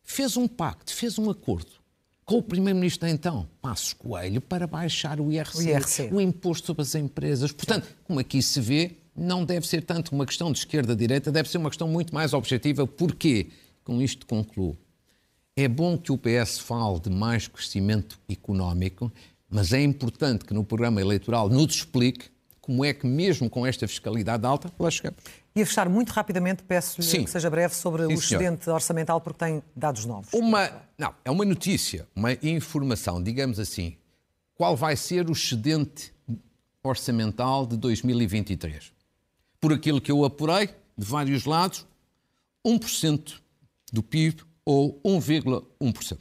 [0.02, 1.80] fez um pacto, fez um acordo
[2.30, 6.08] com o primeiro-ministro então, Passos Coelho, para baixar o IRC, o, IRC.
[6.12, 7.50] o imposto sobre as empresas.
[7.50, 11.58] Portanto, como aqui se vê, não deve ser tanto uma questão de esquerda-direita, deve ser
[11.58, 12.86] uma questão muito mais objetiva.
[12.86, 13.48] Porquê?
[13.82, 14.78] Com isto concluo.
[15.60, 19.12] É bom que o PS fale de mais crescimento económico,
[19.46, 22.30] mas é importante que no programa eleitoral nos explique
[22.62, 25.18] como é que, mesmo com esta fiscalidade alta, lá chegamos.
[25.54, 28.76] E a fechar muito rapidamente, peço-lhe que seja breve sobre Sim, o excedente senhor.
[28.76, 30.32] orçamental, porque tem dados novos.
[30.32, 33.98] Uma, não, é uma notícia, uma informação, digamos assim.
[34.54, 36.10] Qual vai ser o excedente
[36.82, 38.94] orçamental de 2023?
[39.60, 41.86] Por aquilo que eu apurei, de vários lados,
[42.66, 43.34] 1%
[43.92, 46.18] do PIB ou 1,1%.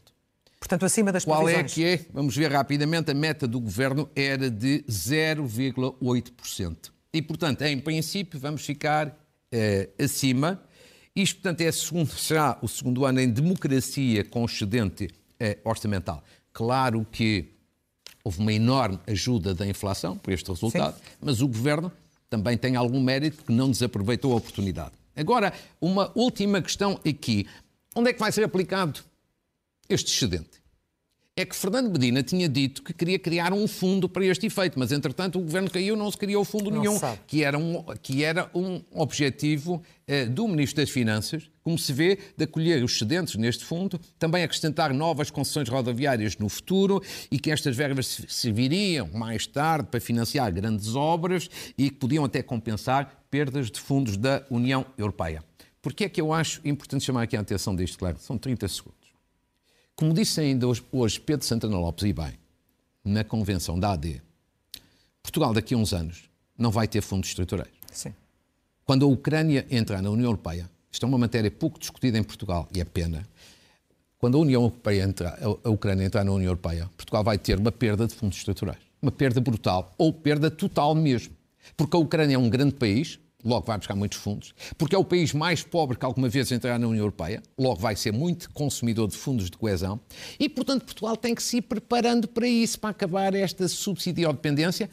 [0.60, 2.04] Portanto, acima das Qual é que é?
[2.12, 3.12] Vamos ver rapidamente.
[3.12, 6.92] A meta do governo era de 0,8%.
[7.14, 9.16] E, portanto, em princípio, vamos ficar
[9.52, 10.60] eh, acima.
[11.16, 15.10] Isto, portanto, é segundo, será o segundo ano em democracia com excedente
[15.40, 16.24] eh, orçamental.
[16.52, 17.54] Claro que
[18.24, 21.02] houve uma enorme ajuda da inflação por este resultado, Sim.
[21.22, 21.92] mas o governo
[22.30, 24.94] também tem algum mérito que não desaproveitou a oportunidade.
[25.16, 27.46] Agora, uma última questão aqui.
[27.96, 29.02] Onde é que vai ser aplicado
[29.90, 30.60] este excedente?
[31.36, 34.92] É que Fernando Medina tinha dito que queria criar um fundo para este efeito, mas
[34.92, 38.52] entretanto o governo caiu não se criou fundo não nenhum, que era um, que era
[38.54, 43.64] um objetivo eh, do Ministro das Finanças, como se vê, de acolher os excedentes neste
[43.64, 49.88] fundo, também acrescentar novas concessões rodoviárias no futuro e que estas verbas serviriam mais tarde
[49.90, 55.49] para financiar grandes obras e que podiam até compensar perdas de fundos da União Europeia.
[55.82, 58.18] Porquê é que eu acho importante chamar aqui a atenção disto, claro?
[58.20, 59.10] São 30 segundos.
[59.96, 62.34] Como disse ainda hoje Pedro Santana Lopes, e bem,
[63.04, 64.22] na convenção da AD,
[65.22, 67.72] Portugal daqui a uns anos não vai ter fundos estruturais.
[67.92, 68.14] Sim.
[68.86, 72.68] Quando a Ucrânia entrar na União Europeia, isto é uma matéria pouco discutida em Portugal,
[72.74, 73.28] e é pena,
[74.18, 77.72] quando a União Europeia entrar, a Ucrânia entrar na União Europeia, Portugal vai ter uma
[77.72, 78.80] perda de fundos estruturais.
[79.02, 81.34] Uma perda brutal, ou perda total mesmo.
[81.78, 85.04] Porque a Ucrânia é um grande país, logo vai buscar muitos fundos, porque é o
[85.04, 89.08] país mais pobre que alguma vez entrará na União Europeia, logo vai ser muito consumidor
[89.08, 90.00] de fundos de coesão,
[90.40, 94.90] e, portanto, Portugal tem que se ir preparando para isso, para acabar esta subsidiodependência,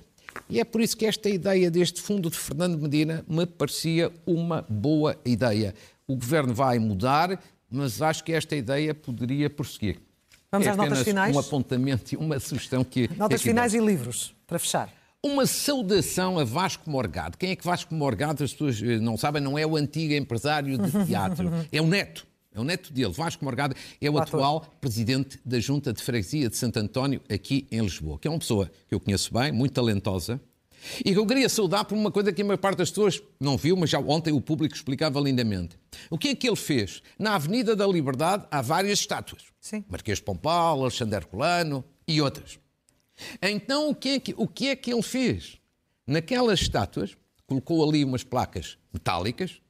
[0.48, 4.64] e é por isso que esta ideia deste fundo de Fernando Medina me parecia uma
[4.68, 5.74] boa ideia.
[6.06, 9.98] O governo vai mudar, mas acho que esta ideia poderia prosseguir.
[10.50, 11.34] Vamos é às notas finais?
[11.34, 13.10] Um apontamento e uma sugestão que.
[13.16, 14.92] Notas que finais e livros, para fechar.
[15.26, 17.36] Uma saudação a Vasco Morgado.
[17.36, 20.78] Quem é que Vasco Morgado, as pessoas eh, não sabem, não é o antigo empresário
[20.78, 22.24] de teatro, é o neto.
[22.54, 23.12] É o neto dele.
[23.12, 27.80] Vasco Morgado é o, atual presidente da Junta de Freguesia de Santo António, aqui em
[27.80, 30.40] Lisboa, que é uma pessoa que eu conheço bem, muito talentosa,
[31.04, 33.56] e que eu queria saudar por uma coisa que a maior parte das pessoas não
[33.56, 35.76] viu, mas já ontem o público explicava lindamente.
[36.08, 37.02] O que é que ele fez?
[37.18, 39.42] Na Avenida da Liberdade há várias estátuas.
[39.60, 39.84] Sim.
[39.88, 42.60] Marquês de Pompal, Alexandre Herculano e outras.
[43.40, 45.58] Então, o que, é que, o que é que ele fez?
[46.06, 49.60] Naquelas estátuas, colocou ali umas placas metálicas,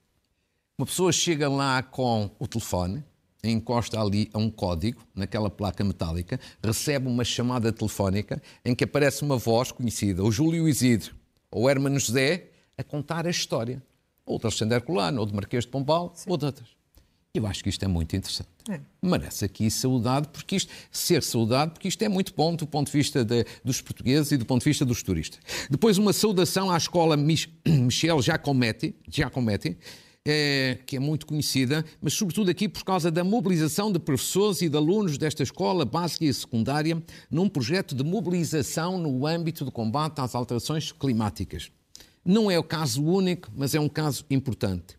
[0.79, 3.03] uma pessoa chega lá com o telefone,
[3.43, 9.23] encosta ali a um código, naquela placa metálica, recebe uma chamada telefónica em que aparece
[9.23, 11.15] uma voz conhecida, o Júlio Isidro
[11.51, 13.83] ou Hermano José, a contar a história.
[14.27, 16.29] Ou de Alexandre Colano, ou de Marquês de Pombal, Sim.
[16.29, 16.76] ou de outras.
[17.37, 18.49] Eu acho que isto é muito interessante.
[18.69, 18.81] É.
[19.03, 22.93] Merece aqui saudade, porque isto, ser saudade, porque isto é muito bom do ponto de
[22.93, 25.41] vista de, dos portugueses e do ponto de vista dos turistas.
[25.71, 29.77] Depois, uma saudação à escola Mich Michel Giacometti, Giacometti
[30.27, 34.69] é, que é muito conhecida, mas sobretudo aqui por causa da mobilização de professores e
[34.69, 40.21] de alunos desta escola básica e secundária num projeto de mobilização no âmbito do combate
[40.21, 41.71] às alterações climáticas.
[42.25, 44.99] Não é o caso único, mas é um caso importante.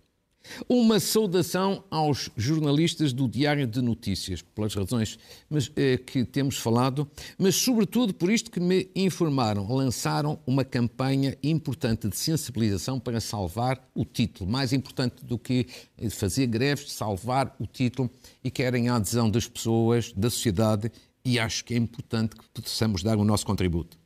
[0.67, 5.17] Uma saudação aos jornalistas do Diário de Notícias, pelas razões
[5.49, 9.67] mas, eh, que temos falado, mas sobretudo por isto que me informaram.
[9.73, 14.49] Lançaram uma campanha importante de sensibilização para salvar o título.
[14.49, 15.67] Mais importante do que
[16.11, 18.09] fazer greves, salvar o título
[18.43, 20.91] e querem a adesão das pessoas, da sociedade
[21.23, 23.97] e acho que é importante que possamos dar o nosso contributo.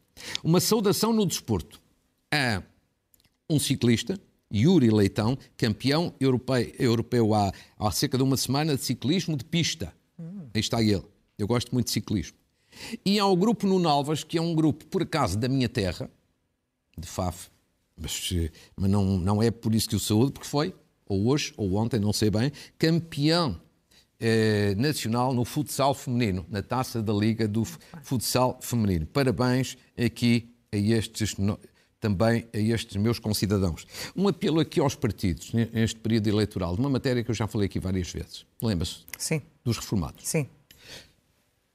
[0.44, 1.80] Uma saudação no desporto
[2.32, 2.64] a
[3.50, 4.20] um ciclista,
[4.54, 9.94] Yuri Leitão, campeão europeu, europeu há, há cerca de uma semana de ciclismo de pista.
[10.20, 10.48] Hum.
[10.54, 11.04] Aí está ele.
[11.38, 12.38] Eu gosto muito de ciclismo.
[13.06, 16.10] E há o grupo Nuno Alves, que é um grupo, por acaso, da minha terra,
[16.98, 17.50] de Faf,
[17.98, 18.34] mas,
[18.76, 20.74] mas não, não é por isso que o saúde, porque foi,
[21.06, 23.60] ou hoje, ou ontem, não sei bem, campeão
[24.20, 27.66] eh, nacional no futsal feminino, na taça da Liga do
[28.04, 29.06] Futsal Feminino.
[29.08, 31.36] Parabéns aqui a estes
[32.02, 33.86] também a estes meus concidadãos.
[34.16, 37.68] Um apelo aqui aos partidos, neste período eleitoral, de uma matéria que eu já falei
[37.68, 38.46] aqui várias vezes.
[38.62, 39.06] Lembra-se?
[39.18, 39.42] Sim.
[39.64, 40.28] Dos reformados.
[40.28, 40.50] Sim.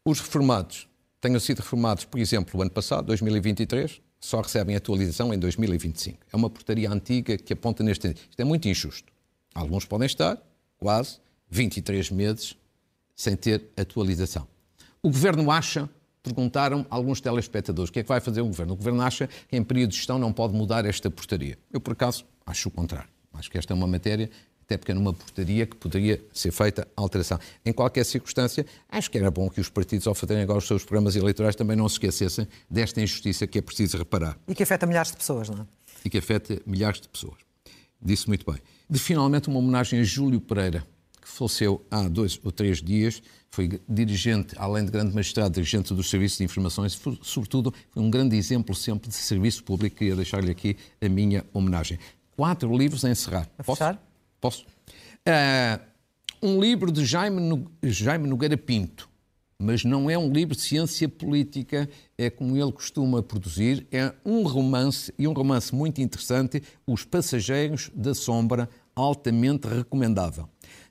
[0.04, 0.88] Os reformados
[1.20, 6.18] tenham sido reformados, por exemplo, o ano passado, 2023, só recebem atualização em 2025.
[6.32, 8.08] É uma portaria antiga que aponta neste.
[8.08, 9.12] Isto é muito injusto.
[9.54, 10.42] Alguns podem estar
[10.76, 12.56] quase 23 meses
[13.14, 14.46] sem ter atualização.
[15.00, 15.88] O governo acha
[16.26, 18.72] perguntaram alguns telespectadores o que é que vai fazer o governo.
[18.72, 21.56] O governo acha que em período de gestão não pode mudar esta portaria.
[21.72, 23.08] Eu, por acaso, acho o contrário.
[23.32, 24.28] Acho que esta é uma matéria,
[24.62, 27.38] até porque é numa portaria que poderia ser feita alteração.
[27.64, 30.84] Em qualquer circunstância, acho que era bom que os partidos, ao fazerem agora os seus
[30.84, 34.36] programas eleitorais, também não se esquecessem desta injustiça que é preciso reparar.
[34.48, 35.66] E que afeta milhares de pessoas, não é?
[36.04, 37.36] E que afeta milhares de pessoas.
[38.02, 38.60] Disse muito bem.
[38.88, 40.86] De finalmente uma homenagem a Júlio Pereira,
[41.26, 46.08] que faleceu há dois ou três dias, foi dirigente, além de grande magistrado, dirigente dos
[46.08, 49.96] serviços de informações, sobretudo foi um grande exemplo sempre de serviço público.
[49.96, 51.98] Queria deixar-lhe aqui a minha homenagem.
[52.36, 53.48] Quatro livros a encerrar.
[53.58, 53.78] A Posso?
[53.78, 54.02] Fechar?
[54.40, 54.64] Posso.
[55.26, 55.80] Uh,
[56.40, 57.68] um livro de Jaime, no...
[57.82, 59.08] Jaime Nogueira Pinto,
[59.58, 64.42] mas não é um livro de ciência política, é como ele costuma produzir, é um
[64.46, 70.48] romance, e um romance muito interessante, Os Passageiros da Sombra, altamente recomendável.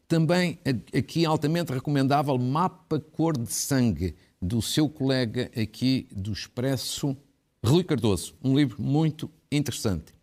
[0.08, 0.60] Também
[0.96, 7.18] aqui altamente recomendável Mapa Cor de Sangue, do seu colega aqui do Expresso,
[7.64, 8.36] Rui Cardoso.
[8.44, 10.14] Um livro muito interessante.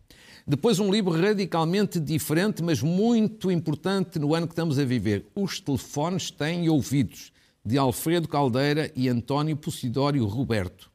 [0.47, 5.25] Depois um livro radicalmente diferente, mas muito importante no ano que estamos a viver.
[5.35, 7.31] Os telefones têm ouvidos,
[7.65, 10.91] de Alfredo Caldeira e António Posidório Roberto.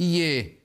[0.00, 0.63] E é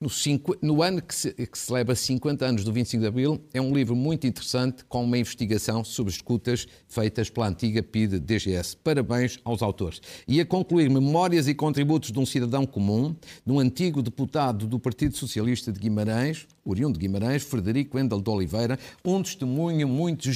[0.00, 3.60] no, cinco, no ano que, se, que celebra 50 anos do 25 de Abril, é
[3.60, 8.76] um livro muito interessante com uma investigação sobre escutas feitas pela antiga PIDE-DGS.
[8.82, 10.00] Parabéns aos autores.
[10.26, 14.78] E a concluir, Memórias e Contributos de um Cidadão Comum, de um antigo deputado do
[14.78, 20.30] Partido Socialista de Guimarães, oriundo de Guimarães, Frederico Wendel de Oliveira, um testemunho muito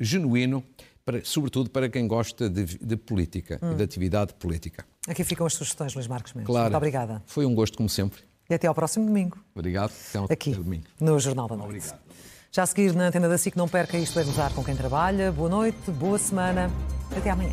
[0.00, 0.64] genuíno,
[1.04, 3.76] para, sobretudo para quem gosta de, de política hum.
[3.76, 4.86] de atividade política.
[5.06, 6.46] Aqui ficam as sugestões, Luís Marcos Mendes.
[6.46, 6.66] Claro.
[6.66, 7.22] Muito obrigada.
[7.26, 8.22] Foi um gosto, como sempre.
[8.50, 9.38] E até ao próximo domingo.
[9.54, 9.92] Obrigado.
[10.24, 10.84] Até Aqui, domingo.
[11.00, 11.76] no Jornal da Noite.
[11.76, 12.00] Obrigado.
[12.50, 15.32] Já a seguir na antena da SIC, não perca isto é gozar com quem trabalha.
[15.32, 16.70] Boa noite, boa semana.
[17.16, 17.52] Até amanhã.